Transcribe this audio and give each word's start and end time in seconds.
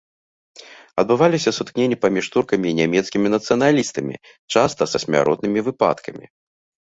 Адбываліся 1.01 1.51
сутыкненні 1.57 1.97
паміж 2.05 2.25
туркамі 2.37 2.67
і 2.71 2.77
нямецкімі 2.79 3.27
нацыяналістамі, 3.35 4.15
часта 4.55 4.83
са 4.95 5.03
смяротнымі 5.05 5.59
выпадкамі. 5.69 6.25